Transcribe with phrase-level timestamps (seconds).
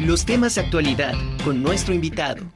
[0.00, 1.12] Los temas de actualidad
[1.44, 2.50] con nuestro invitado.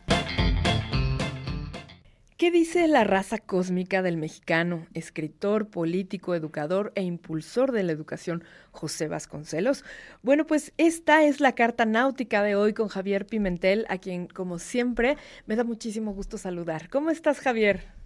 [2.38, 8.44] ¿Qué dice la raza cósmica del mexicano, escritor, político, educador e impulsor de la educación,
[8.70, 9.84] José Vasconcelos?
[10.22, 14.58] Bueno, pues esta es la carta náutica de hoy con Javier Pimentel, a quien, como
[14.58, 16.88] siempre, me da muchísimo gusto saludar.
[16.88, 18.03] ¿Cómo estás, Javier?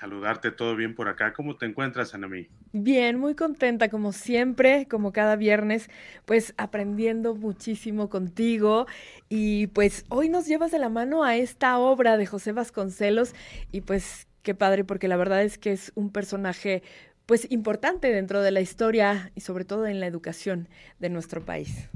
[0.00, 1.34] Saludarte, todo bien por acá.
[1.34, 2.48] ¿Cómo te encuentras, Anami?
[2.72, 5.90] Bien, muy contenta, como siempre, como cada viernes,
[6.24, 8.86] pues aprendiendo muchísimo contigo.
[9.28, 13.34] Y pues hoy nos llevas de la mano a esta obra de José Vasconcelos
[13.72, 16.82] y pues qué padre, porque la verdad es que es un personaje
[17.26, 21.90] pues importante dentro de la historia y sobre todo en la educación de nuestro país.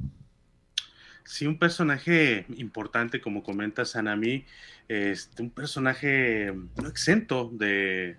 [1.27, 4.45] Sí, un personaje importante, como comenta Sanami,
[4.89, 8.19] este, un personaje no exento de,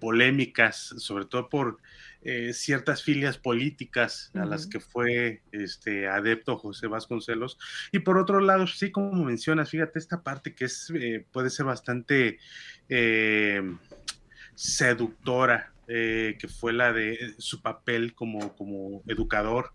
[0.00, 1.78] polémicas, sobre todo por
[2.22, 7.58] eh, ciertas filias políticas a las que fue este, adepto José Vasconcelos.
[7.90, 11.66] Y por otro lado, sí, como mencionas, fíjate esta parte que es, eh, puede ser
[11.66, 12.38] bastante
[12.88, 13.62] eh,
[14.54, 19.72] seductora, que fue la de su papel como, como educador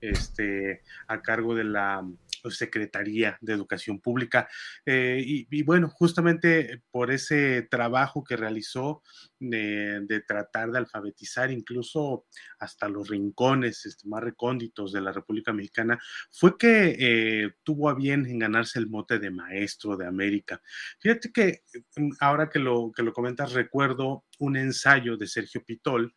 [0.00, 2.04] este, a cargo de la
[2.50, 4.48] Secretaría de Educación Pública.
[4.86, 9.02] Eh, y, bueno, justamente por ese trabajo que realizó
[9.38, 12.26] de, tratar de alfabetizar incluso
[12.58, 15.98] hasta los rincones este, más recónditos de la República Mexicana,
[16.30, 20.60] fue que eh, tuvo a bien en ganarse el mote de maestro de América.
[21.00, 21.62] Fíjate que
[21.96, 26.14] mm, ahora que lo, que lo comentas, recuerdo un ensayo de Sergio Pitol,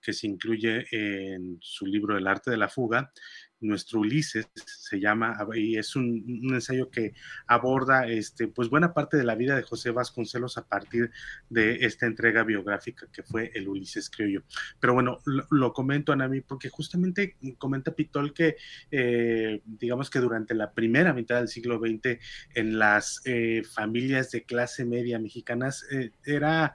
[0.00, 3.12] que se incluye en su libro El arte de la fuga,
[3.60, 7.14] nuestro Ulises se llama, y es un, ensayo que
[7.46, 11.10] aborda este, pues buena parte de la vida de José Vasconcelos a partir
[11.48, 14.42] de esta entrega biográfica que fue el Ulises Criollo.
[14.80, 15.18] Pero bueno,
[15.50, 18.56] lo, comento, Anami, porque justamente comenta Pitol que,
[18.90, 22.18] eh, digamos que durante la primera mitad del siglo XX,
[22.54, 26.74] en las eh, familias de clase media mexicanas, eh, era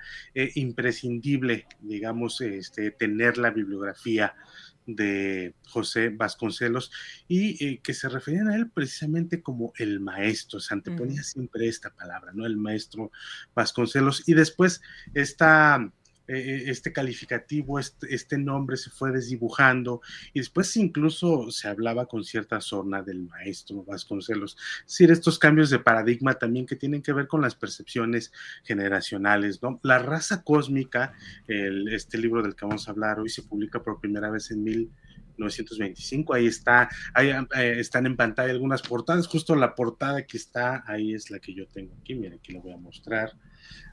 [0.55, 4.35] imprescindible, digamos, este, tener la bibliografía
[4.85, 6.91] de José Vasconcelos
[7.27, 11.93] y eh, que se referían a él precisamente como el maestro, se anteponía siempre esta
[11.93, 12.45] palabra, ¿no?
[12.45, 13.11] El maestro
[13.53, 14.81] Vasconcelos y después
[15.13, 15.91] esta
[16.27, 20.01] eh, este calificativo, este, este, nombre se fue desdibujando
[20.33, 24.57] y después incluso se hablaba con cierta sorna del maestro Vasconcelos.
[24.79, 28.31] Es decir, estos cambios de paradigma también que tienen que ver con las percepciones
[28.63, 29.79] generacionales, ¿no?
[29.83, 31.13] La raza cósmica,
[31.47, 34.63] este libro del que vamos a hablar hoy se publica por primera vez en
[35.37, 40.83] 1925, ahí está, ahí eh, están en pantalla algunas portadas, justo la portada que está
[40.87, 43.31] ahí es la que yo tengo aquí, miren, aquí lo voy a mostrar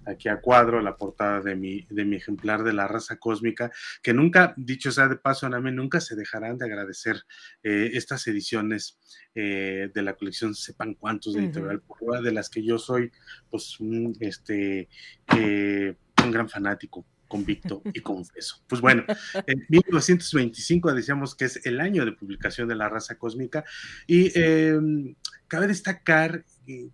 [0.06, 3.70] aquí a cuadro la portada de mi, de mi ejemplar de la raza cósmica,
[4.02, 7.22] que nunca, dicho sea de paso, Aname, nunca se dejarán de agradecer
[7.62, 8.98] eh, estas ediciones
[9.34, 11.82] eh, de la colección Sepan Cuántos de Editorial
[12.22, 13.10] de las que yo soy,
[13.50, 14.88] pues, un, este,
[15.32, 18.62] un gran fanático convicto y confeso.
[18.66, 19.04] Pues bueno,
[19.46, 23.64] en 1925 decíamos que es el año de publicación de la raza cósmica
[24.06, 25.14] y em,
[25.48, 26.44] cabe destacar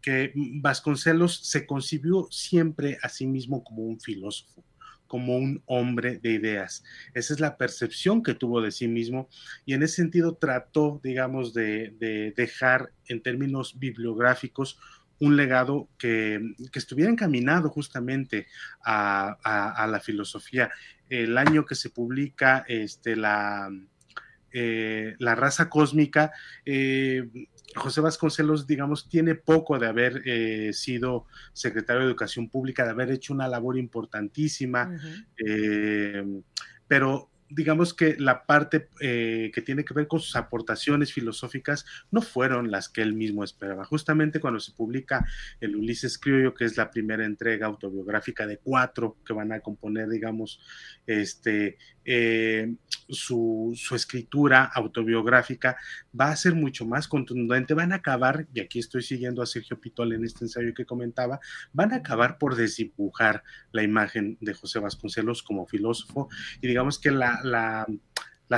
[0.00, 4.65] que Vasconcelos se concibió siempre a sí mismo como un filósofo,
[5.09, 6.84] como un hombre de ideas.
[7.15, 9.28] Esa es la percepción que tuvo de sí mismo
[9.66, 14.78] y en ese sentido trató, digamos, de, dejar en términos bibliográficos
[15.21, 16.41] un legado que,
[16.75, 18.47] estuviera encaminado justamente
[18.84, 20.71] a, la filosofía.
[21.09, 23.71] El año que se publica este, la,
[24.53, 26.33] eh, la raza cósmica,
[26.65, 27.29] eh,
[27.75, 33.11] José Vasconcelos, digamos, tiene poco de haber eh, sido secretario de Educación Pública, de haber
[33.11, 34.91] hecho una labor importantísima,
[36.87, 42.20] pero digamos que la parte eh, que tiene que ver con sus aportaciones filosóficas no
[42.20, 43.84] fueron las que él mismo esperaba.
[43.84, 45.26] Justamente cuando se publica
[45.60, 50.08] el Ulises Criollo, que es la primera entrega autobiográfica de cuatro que van a componer,
[50.08, 50.60] digamos,
[51.06, 52.75] este, eh,
[53.08, 55.76] su, escritura autobiográfica
[56.19, 59.78] va a ser mucho más contundente, van a acabar, y aquí estoy siguiendo a Sergio
[59.78, 61.40] Pitol en este ensayo que comentaba,
[61.73, 63.43] van a acabar por desdibujar
[63.73, 66.28] la imagen de José Vasconcelos como filósofo
[66.62, 67.87] y digamos que la, la,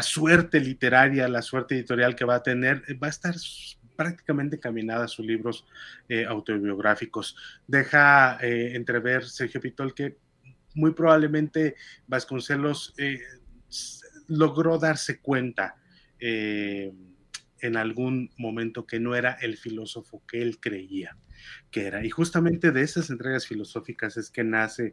[0.02, 3.34] suerte literaria, la suerte editorial que va a tener va a estar
[3.96, 5.66] prácticamente caminada a sus libros
[6.08, 7.36] eh, autobiográficos.
[7.66, 10.16] Deja eh, entrever Sergio Pitol que
[10.74, 11.74] muy probablemente
[12.06, 12.94] Vasconcelos
[14.28, 15.76] logró darse cuenta
[16.20, 16.92] eh,
[17.60, 21.16] en algún momento que no era el filósofo que él creía
[21.70, 22.04] que era.
[22.04, 24.92] Y justamente de esas entregas filosóficas es que nace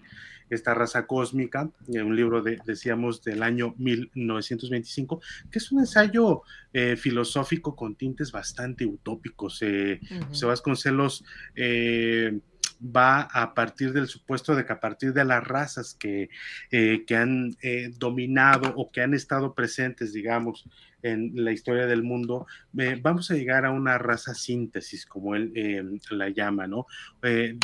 [0.50, 5.22] esta raza cósmica, un libro, de, decíamos, del año 1925,
[5.52, 9.60] que es un ensayo eh, filosófico con tintes bastante utópicos.
[9.62, 10.00] Eh,
[10.42, 12.40] Vasconcelos eh,
[12.84, 16.30] va a partir del supuesto de que a partir de las razas que,
[16.72, 20.68] eh, que han eh, dominado o que han estado presentes, digamos,
[21.02, 22.48] en la historia del mundo,
[22.78, 26.86] eh, vamos a llegar a una raza síntesis, como él la llama, ¿no?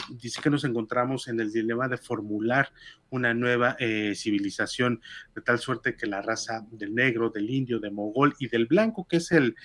[0.09, 2.69] dice que nos encontramos en el dilema de formular
[3.09, 3.77] una nueva
[4.15, 5.01] civilización,
[5.35, 9.07] de tal suerte que la raza del negro, del indio, del mogol y del blanco,
[9.07, 9.55] que es el,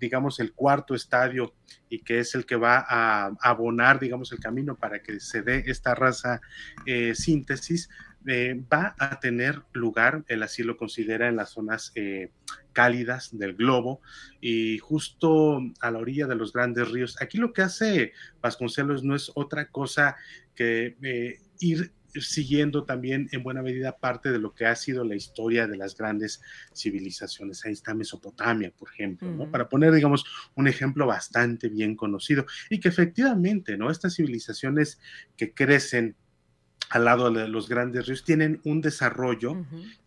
[0.00, 1.52] digamos, el cuarto estadio
[1.88, 5.64] y que es el que va a abonar, digamos, el camino para que se dé
[5.66, 6.40] esta raza
[6.84, 7.88] eh, síntesis,
[8.26, 12.30] eh, va a tener lugar, él así lo considera, en las zonas eh,
[12.72, 14.00] cálidas del globo
[14.40, 17.20] y justo a la orilla de los grandes ríos.
[17.20, 20.16] Aquí lo que hace Vasconcelos no es otra cosa
[20.54, 20.96] que
[21.60, 25.76] ir siguiendo también en buena medida parte de lo que ha sido la historia de
[25.76, 26.40] las grandes
[26.74, 27.64] civilizaciones.
[27.64, 29.50] Ahí está Mesopotamia, por ejemplo, ¿no?
[29.50, 30.24] Para poner, digamos,
[30.54, 33.90] un ejemplo bastante bien conocido y que efectivamente, ¿no?
[33.90, 34.98] Estas civilizaciones
[35.36, 36.16] que crecen
[36.90, 39.64] al lado de los grandes ríos tienen un desarrollo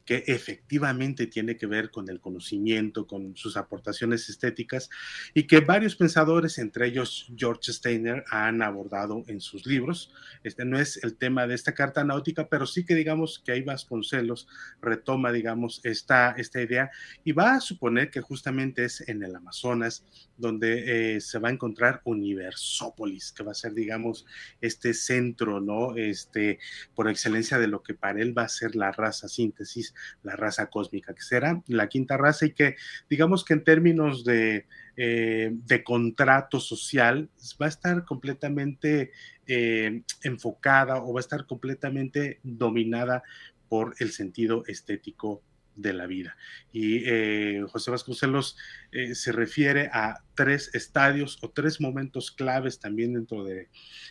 [0.10, 4.90] que efectivamente tiene que ver con el conocimiento, con sus aportaciones estéticas
[5.36, 10.12] y que varios pensadores, entre ellos George Steiner, han abordado en sus libros.
[10.44, 13.62] Este no es el tema de esta carta náutica, pero sí que digamos que ahí
[13.62, 14.48] Vasconcelos
[14.82, 16.90] retoma, digamos, esta, esta idea
[17.24, 20.08] y va a suponer que justamente es en el Amazonas
[20.38, 24.26] donde eh, se va a encontrar Universópolis, que va a ser, digamos,
[24.62, 25.96] este centro, ¿no?
[25.98, 26.60] Este,
[26.96, 29.94] por excelencia de lo que para él va a ser la raza síntesis
[30.24, 32.76] la raza cósmica, que será la quinta raza y que
[33.10, 34.66] digamos que en términos de,
[34.98, 37.30] eh, de contrato social
[37.62, 39.12] va a estar completamente
[39.48, 43.24] eh, enfocada o va a estar completamente dominada
[43.68, 45.44] por el sentido estético
[45.82, 46.36] de la vida.
[46.72, 48.58] Y eh, José Vasconcelos
[48.92, 53.68] eh, se refiere a tres estadios o tres momentos claves también dentro del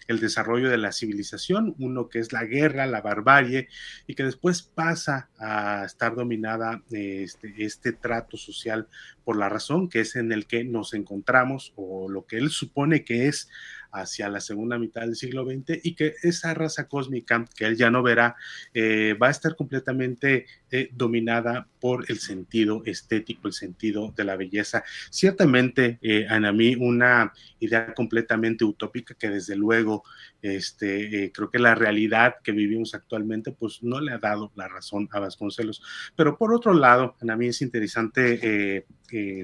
[0.09, 1.75] el desarrollo de la civilización.
[1.79, 3.69] Uno que es la guerra, la barbarie,
[4.07, 8.89] y que después pasa a estar dominada este, este trato social
[9.25, 13.05] por la razón, que es en el que nos encontramos o lo que él supone
[13.05, 13.51] que es
[13.93, 17.91] hacia la segunda mitad del siglo XX y que esa raza cósmica que él ya
[17.91, 18.37] no verá
[18.75, 24.37] eh, va a estar completamente eh, dominada por el sentido estético, el sentido de la
[24.37, 24.85] belleza.
[25.11, 30.05] Ciertamente, eh, mí una idea completamente utópica que desde luego
[30.43, 34.69] este, eh, creo que la realidad que vivimos actualmente pues no le ha dado la
[34.69, 35.83] razón a Vasconcelos.
[36.17, 38.85] Pero por otro lado, a mí es interesante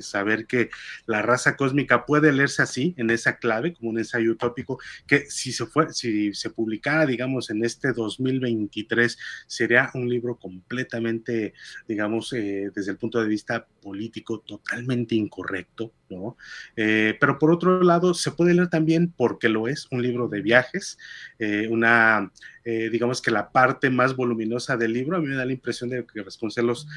[0.00, 0.68] saber que
[1.06, 5.52] la raza cósmica puede leerse así, en esa clave, como un ensayo utópico, que si
[5.52, 11.54] se, fue, si se publicara, digamos, en este 2023, sería un libro completamente,
[11.88, 16.36] digamos, eh, desde el punto de vista político, totalmente incorrecto, ¿no?
[16.76, 20.42] Eh, pero por otro lado, se puede leer también porque lo es, un libro de
[20.42, 20.98] viajes,
[21.38, 22.30] eh, una,
[22.64, 26.06] digamos que la parte más voluminosa del libro, a mí me da la impresión de
[26.06, 26.88] que Vasconcelos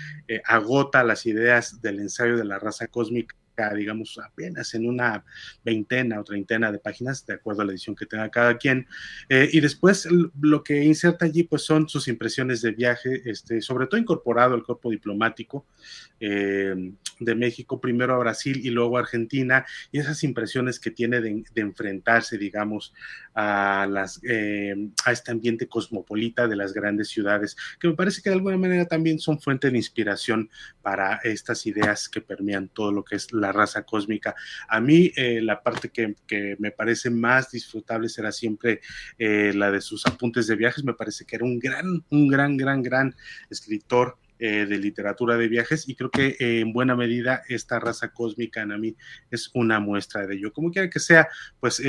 [0.45, 3.35] agota las ideas del ensayo de la raza cósmica
[3.75, 5.23] digamos, apenas en una
[5.63, 8.87] veintena o treintena de páginas, de acuerdo a la edición que tenga cada quien.
[9.29, 10.07] Eh, y después
[10.39, 14.63] lo que inserta allí, pues son sus impresiones de viaje, este, sobre todo incorporado al
[14.63, 15.65] cuerpo diplomático
[16.19, 21.43] eh, de México, primero a Brasil y luego Argentina, y esas impresiones que tiene de,
[21.55, 22.93] enfrentarse, digamos,
[23.33, 24.75] a, las, eh,
[25.05, 28.85] a este ambiente cosmopolita de las grandes ciudades, que me parece que de alguna manera
[28.85, 30.49] también son fuente de inspiración
[30.81, 34.35] para estas ideas que permean todo lo que es la raza cósmica.
[34.67, 36.15] A mí eh, la parte que,
[36.59, 38.81] me parece más disfrutable será siempre
[39.17, 40.83] eh, la de sus apuntes de viajes.
[40.83, 43.15] Me parece que era un gran, un gran, gran, gran
[43.49, 44.17] escritor.
[44.39, 48.71] Eh, de literatura de viajes y creo que en buena medida esta raza cósmica en
[48.71, 48.95] a mí
[49.31, 50.53] es una muestra de ello.
[50.53, 51.27] Como quiera que sea,
[51.59, 51.81] pues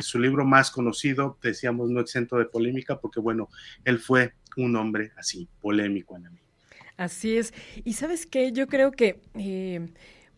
[0.00, 3.48] su libro más conocido, decíamos no exento de polémica, porque bueno,
[3.84, 6.40] él fue un hombre así, polémico en a mí.
[6.96, 7.54] Así es.
[7.84, 9.20] Y sabes qué, yo creo que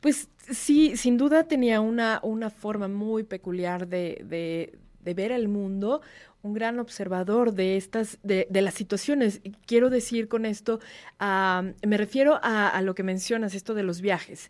[0.05, 4.79] pues sí, sin duda tenía una, una forma muy peculiar de,
[5.13, 6.01] ver el mundo,
[6.45, 9.41] un gran observador de estas, de, de las situaciones.
[9.67, 10.79] quiero decir con esto,
[11.19, 14.49] me refiero a, lo que mencionas, esto de los viajes.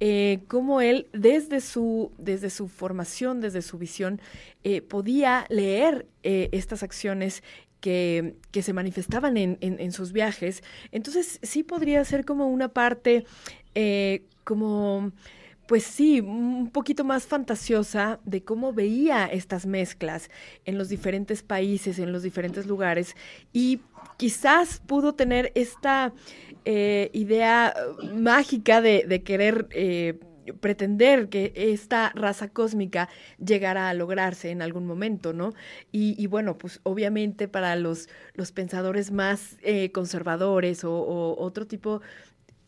[0.00, 4.20] Eh, cómo él, desde su, desde su formación, desde su visión,
[4.64, 7.44] eh, podía leer eh, estas acciones
[7.80, 10.64] que, que, se manifestaban en, en, sus viajes.
[10.90, 13.24] Entonces sí podría ser como una parte
[14.42, 15.12] como
[15.66, 20.30] pues sí, un poquito más fantasiosa de cómo veía estas mezclas
[20.64, 23.16] en los diferentes países, en los diferentes lugares,
[23.52, 23.80] y
[24.16, 26.12] quizás pudo tener esta
[26.64, 27.74] eh, idea
[28.14, 29.68] mágica de, querer...
[29.70, 30.18] Eh,
[30.60, 33.08] pretender que esta raza cósmica
[33.44, 35.54] llegara a lograrse en algún momento, ¿no?
[35.90, 38.08] Y, bueno, pues obviamente para los,
[38.54, 42.00] pensadores más eh, conservadores o, otro tipo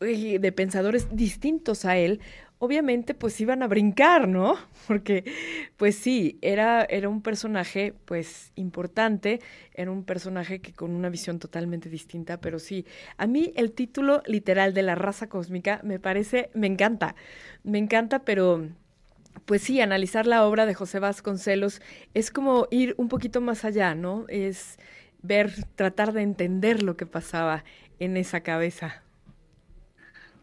[0.01, 2.19] de pensadores distintos a él,
[2.59, 4.57] obviamente pues iban a brincar, ¿no?
[4.87, 5.23] Porque
[5.77, 9.39] pues sí, era, era un personaje pues importante,
[9.73, 12.85] era un personaje que con una visión totalmente distinta, pero sí,
[13.17, 17.15] a mí el título literal de la raza cósmica me parece, me encanta,
[17.63, 18.67] me encanta, pero
[19.45, 21.81] pues sí, analizar la obra de José Vasconcelos
[22.13, 24.25] es como ir un poquito más allá, ¿no?
[24.27, 24.77] Es
[25.21, 27.63] ver, tratar de entender lo que pasaba
[27.99, 29.03] en esa cabeza.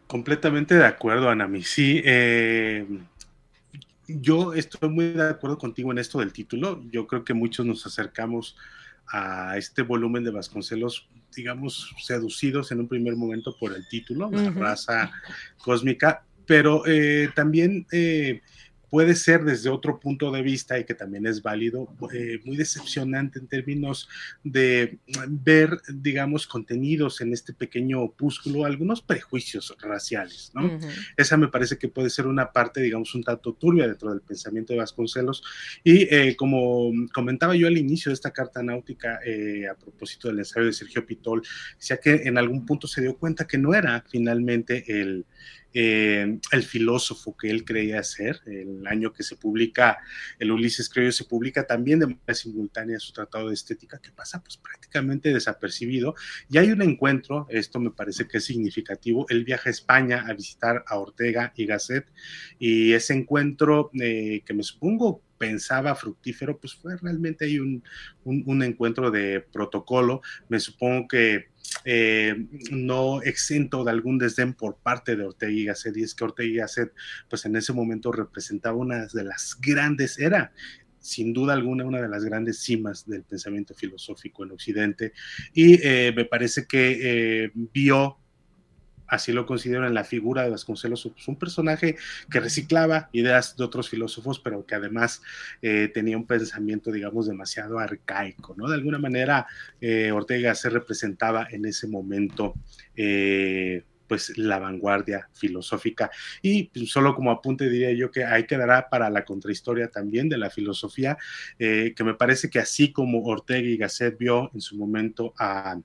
[0.07, 1.63] Completamente de acuerdo, Anami.
[1.63, 2.87] Sí, eh,
[4.07, 6.81] yo estoy muy de acuerdo contigo en esto del título.
[6.91, 8.55] Yo creo que muchos nos acercamos
[9.07, 14.49] a este volumen de Vasconcelos, digamos, seducidos en un primer momento por el título, la
[14.51, 15.11] raza
[15.57, 18.41] cósmica, pero eh, también eh,
[18.89, 23.39] puede ser desde otro punto de vista y que también es válido, eh, muy decepcionante
[23.39, 24.07] en términos
[24.43, 30.79] de ver, digamos, contenidos en este pequeño opúsculo, algunos prejuicios raciales, ¿no?
[31.17, 34.73] Esa me parece que puede ser una parte, digamos, un tanto turbia dentro del pensamiento
[34.73, 35.43] de Vasconcelos.
[35.83, 40.39] Y eh, como comentaba yo al inicio de esta carta náutica, eh, a propósito del
[40.39, 41.41] ensayo de Sergio Pitol,
[41.77, 45.25] decía que en algún punto se dio cuenta que no era finalmente el
[45.79, 48.41] eh, el filósofo que él creía ser.
[48.47, 49.99] El año que se publica
[50.39, 54.41] el Ulises Creo se publica también de manera simultánea su tratado de estética, que pasa
[54.41, 56.15] pues prácticamente desapercibido.
[56.49, 60.33] Y hay un encuentro, esto me parece que es significativo, él viaja a España a
[60.33, 62.07] visitar a Ortega y Gasset,
[62.57, 67.83] y ese encuentro eh, que me supongo pensaba fructífero, pues fue realmente un,
[68.23, 70.21] un encuentro de protocolo.
[70.49, 71.49] Me supongo que
[71.85, 76.23] eh, no exento de algún desdén por parte de Ortega y Gasset, y es que
[76.23, 76.93] Ortega y Gasset,
[77.29, 80.51] pues en ese momento representaba una de las grandes, era
[80.99, 85.13] sin duda alguna una de las grandes cimas del pensamiento filosófico en Occidente,
[85.53, 88.17] y eh, me parece que eh, vio
[89.07, 91.95] así lo considero en la figura de Vasconcelos, pues un personaje
[92.29, 95.21] que reciclaba ideas de otros filósofos, pero que además
[95.61, 98.67] eh, tenía un pensamiento, digamos, demasiado arcaico, ¿no?
[98.67, 99.47] De alguna manera,
[99.81, 102.53] eh, Ortega se representaba en ese momento.
[102.95, 106.09] Eh, pues la vanguardia filosófica.
[106.41, 110.37] Y pues, solo como apunte diría yo que ahí quedará para la contrahistoria también de
[110.37, 111.17] la filosofía,
[111.57, 115.79] que me parece que así como Ortega y Gasset vio en su momento a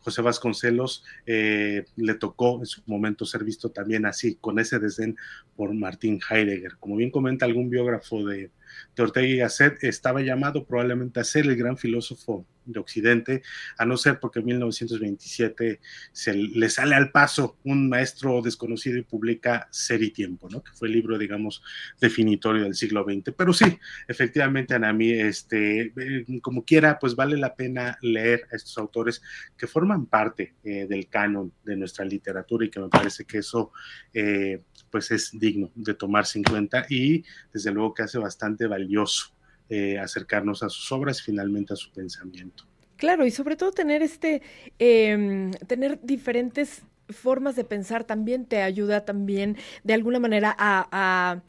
[0.00, 5.16] José Vasconcelos eh, le tocó en su momento ser visto también así, con ese desdén
[5.56, 6.76] por Martín Heidegger.
[6.78, 8.50] Como bien comenta algún biógrafo de,
[8.94, 13.42] de Ortega y Gasset, estaba llamado probablemente a ser el gran filósofo de Occidente,
[13.78, 15.80] a no ser porque en 1927
[16.12, 20.62] se le sale al paso un maestro desconocido y publica Ser y Tiempo, ¿no?
[20.62, 21.62] que fue el libro, digamos,
[22.00, 23.34] definitorio del siglo XX.
[23.36, 23.78] Pero sí,
[24.08, 29.22] efectivamente, Anami, este, eh, como quiera, pues vale la pena leer a estos autores
[29.56, 33.72] que forman parte eh, del canon de nuestra literatura y que me parece que eso,
[34.12, 34.62] eh,
[34.94, 39.32] pues es digno de tomarse en cuenta y desde luego que hace bastante valioso
[39.68, 42.62] eh, acercarnos a sus obras y finalmente a su pensamiento.
[42.96, 44.40] Claro, y sobre todo tener este,
[44.78, 51.42] em, tener diferentes formas de pensar también te ayuda también de alguna manera a, a,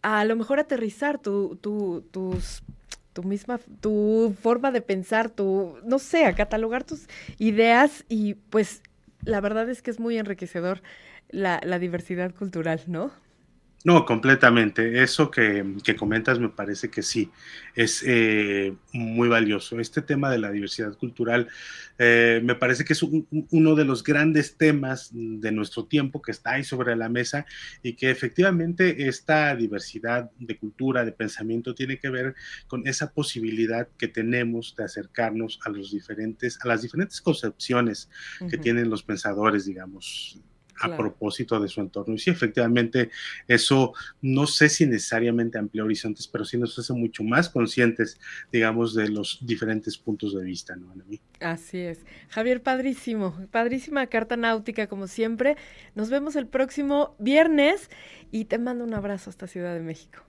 [0.00, 2.62] a, lo mejor aterrizar tu, tu, tus
[3.12, 8.80] tu misma, tu forma de pensar, tu, no sé, a catalogar tus ideas y pues
[9.22, 10.80] la verdad es que es muy enriquecedor
[11.30, 13.12] la, la diversidad cultural, ¿no?
[13.86, 15.00] No, completamente.
[15.04, 15.64] Eso que,
[15.96, 17.30] comentas me parece que sí,
[17.76, 19.78] es eh, muy valioso.
[19.78, 21.46] Este tema de la diversidad cultural
[21.96, 26.54] eh, me parece que es uno de los grandes temas de nuestro tiempo que está
[26.54, 27.46] ahí sobre la mesa
[27.80, 32.34] y que efectivamente esta diversidad de cultura, de pensamiento, tiene que ver
[32.66, 38.10] con esa posibilidad que tenemos de acercarnos a los diferentes, a las diferentes concepciones
[38.50, 40.40] que tienen los pensadores, digamos,
[40.80, 42.14] a propósito de su entorno.
[42.14, 43.10] Y sí, efectivamente,
[43.48, 48.18] eso no sé si necesariamente amplía horizontes, pero sí nos hace mucho más conscientes,
[48.52, 52.04] digamos, de los diferentes puntos de vista, ¿no, mí Así es.
[52.28, 55.56] Javier, padrísimo, padrísima carta náutica, como siempre.
[55.94, 57.90] Nos vemos el próximo viernes
[58.30, 60.26] y te mando un abrazo hasta Ciudad de México.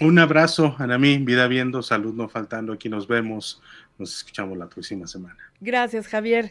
[0.00, 3.60] Un abrazo, Anamí, vida viendo, salud no faltando, aquí nos vemos,
[3.98, 5.36] nos escuchamos la próxima semana.
[5.60, 6.50] Gracias, Javier.